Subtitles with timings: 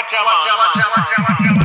[0.00, 1.59] watch out, watch out, watch.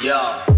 [0.00, 0.55] Yo.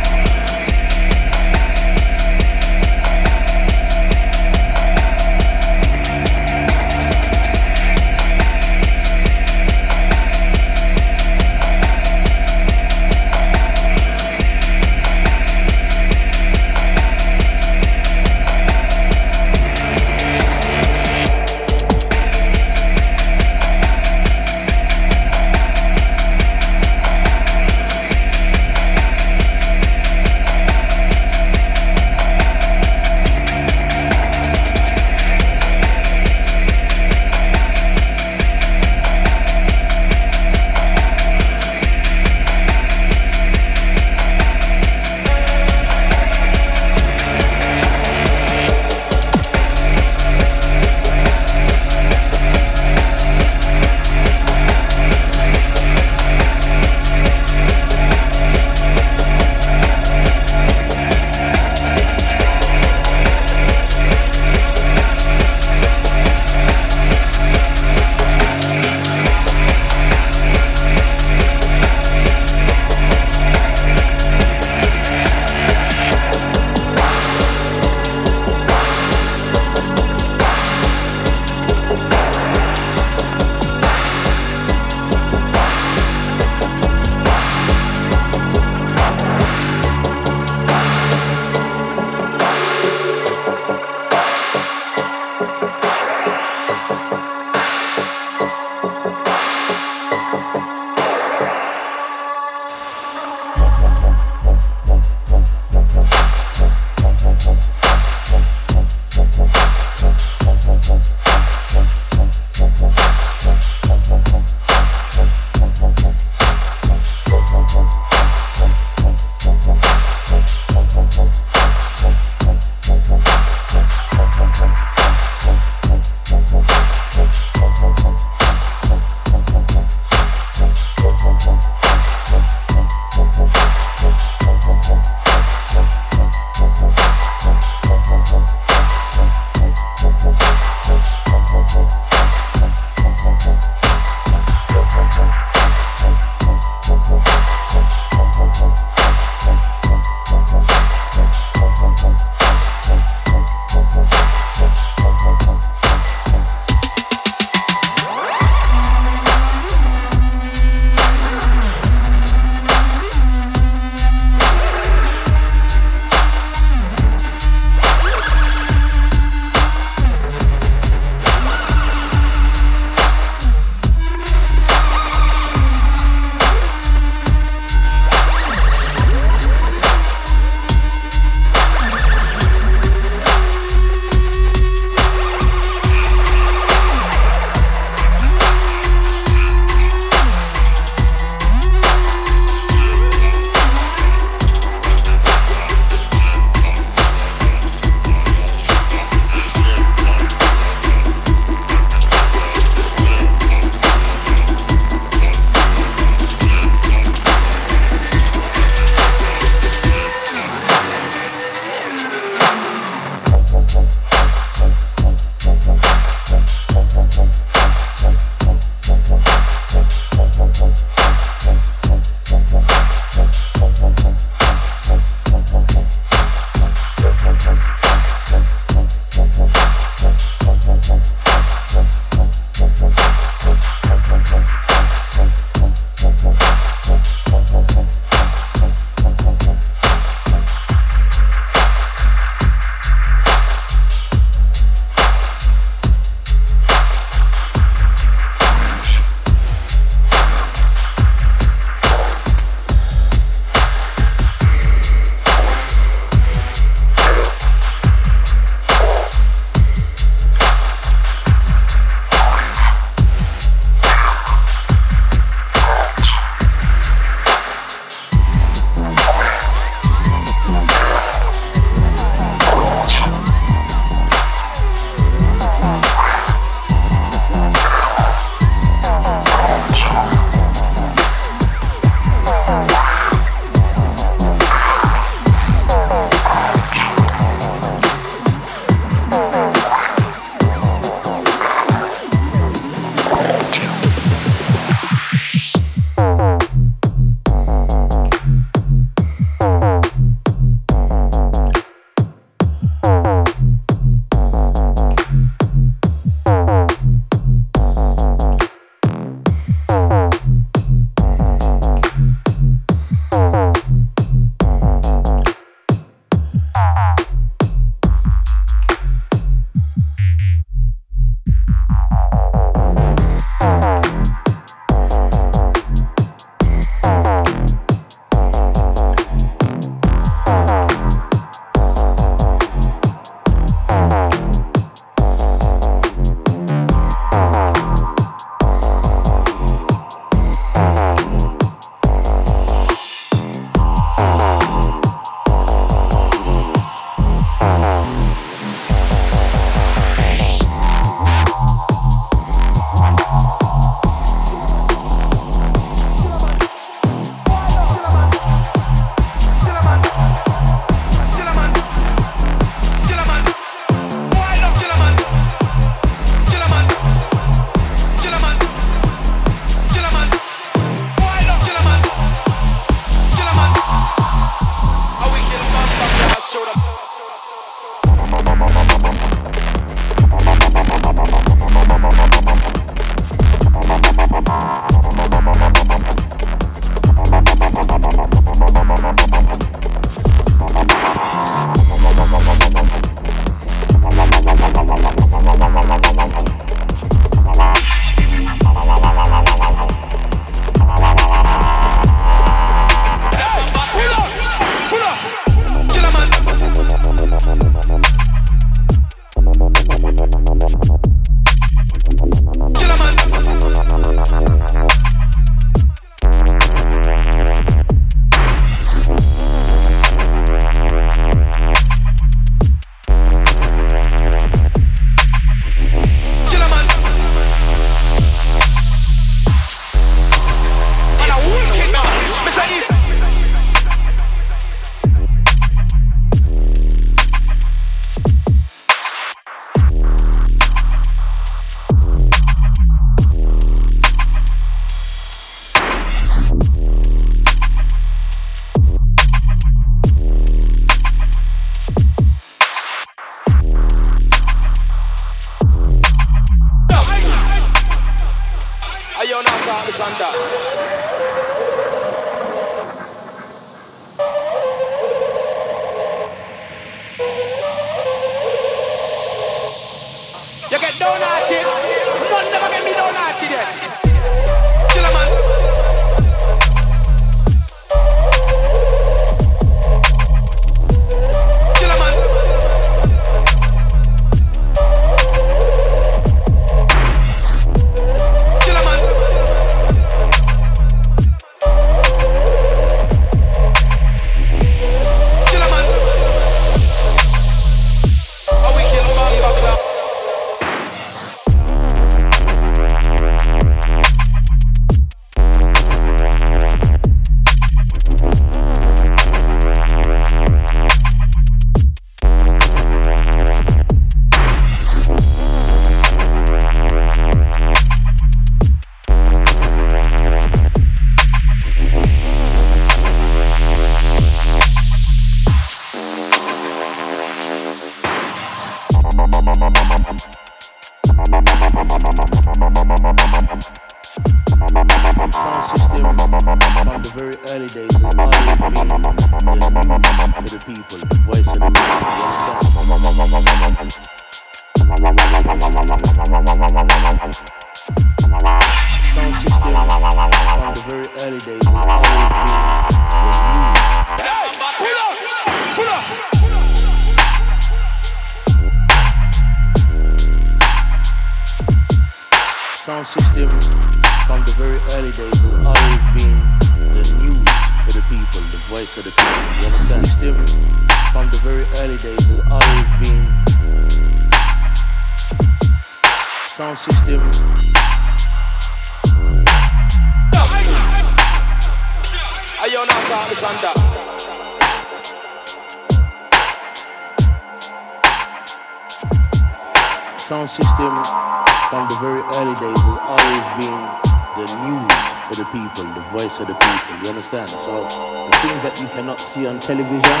[599.52, 600.00] television,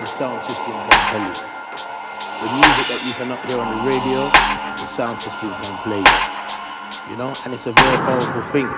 [0.00, 1.34] the sound system can tell you.
[2.40, 4.20] The music that you cannot hear on the radio,
[4.80, 6.04] the sound system can play.
[7.10, 8.68] You know, and it's a very powerful thing.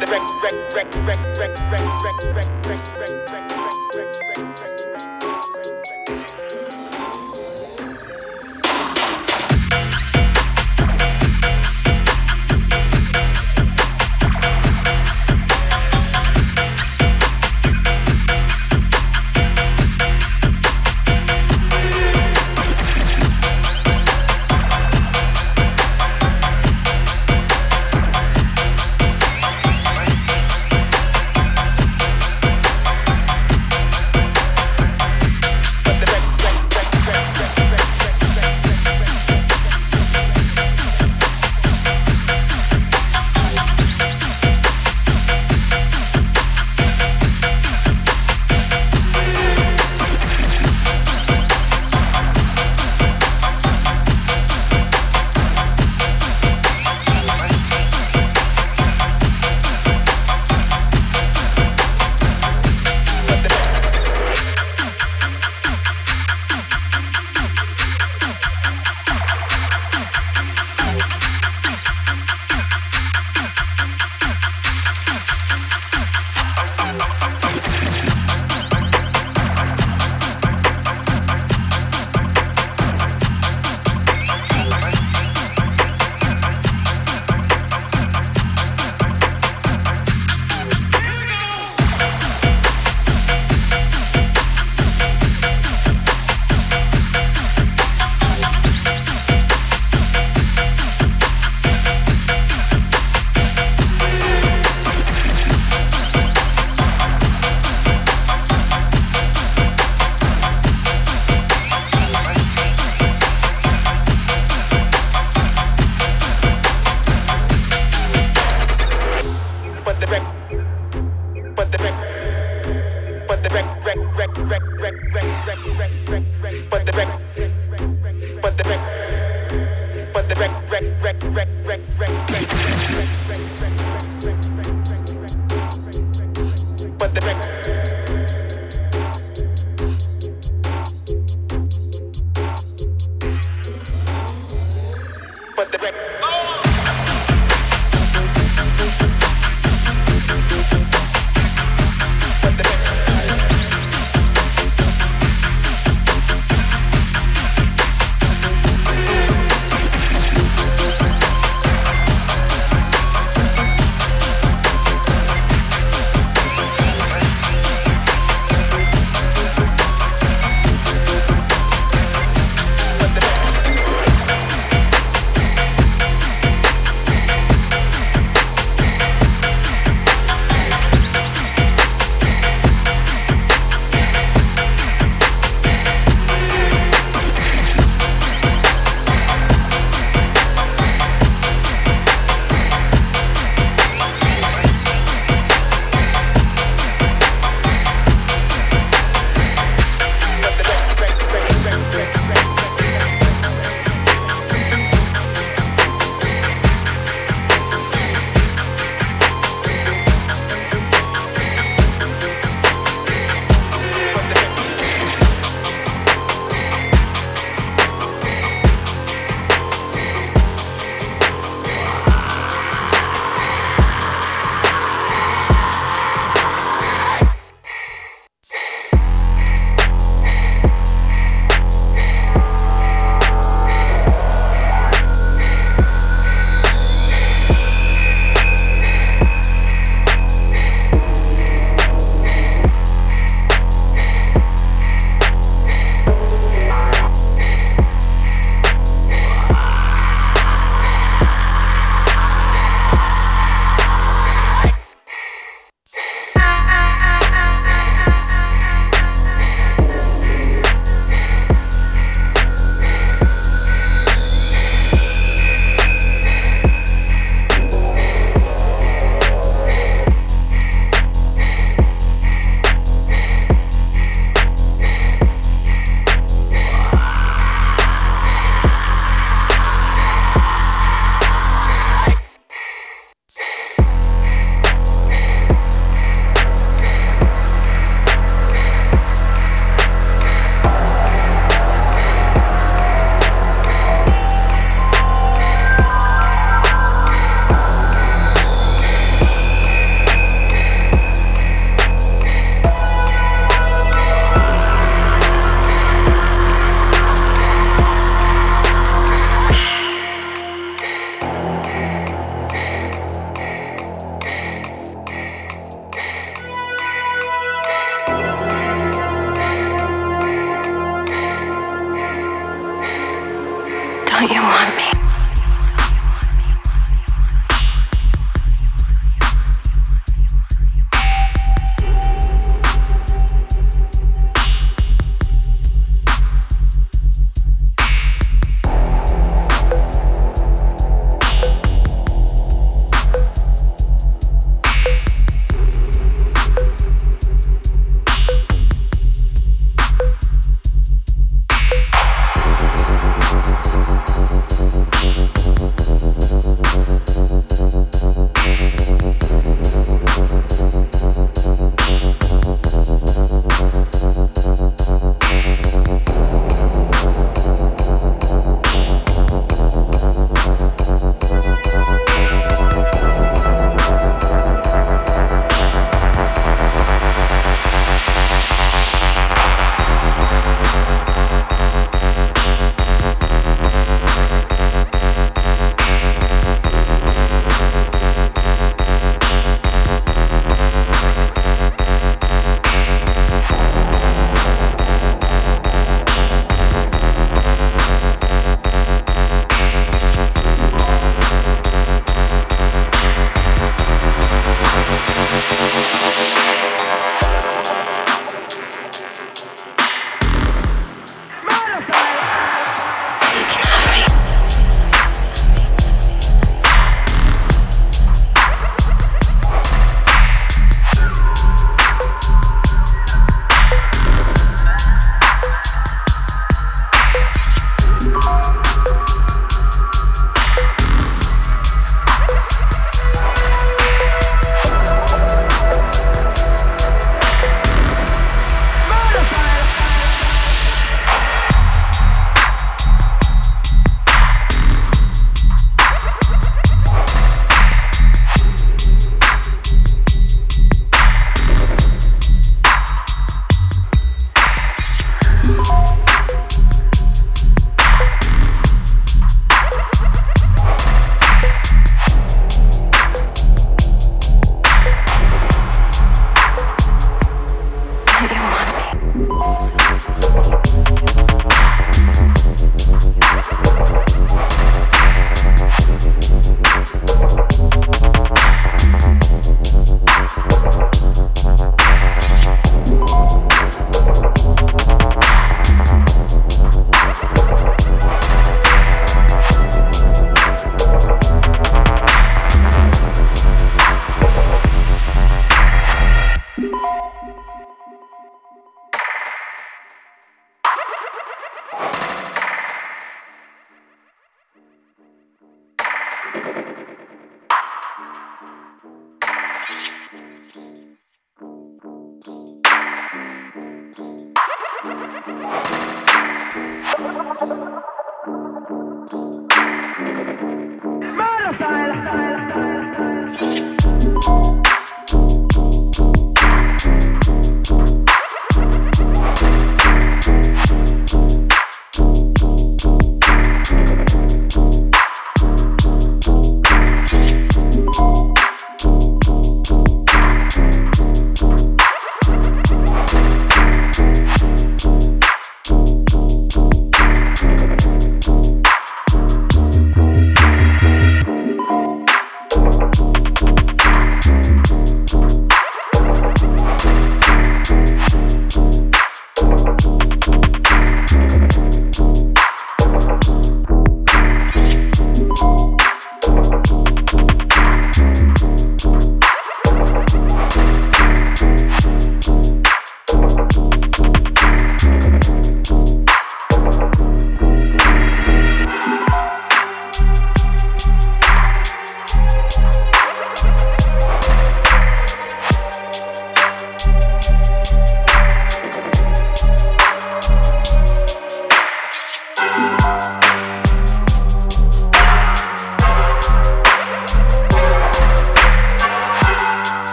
[0.00, 3.43] The wreck, wreck, wreck, wreck, wreck, wreck, wreck, wreck, wreck, wreck, wreck.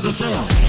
[0.00, 0.67] Tonight, you